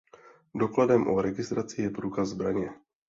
[0.55, 2.71] Dokladem o registraci je průkaz zbraně.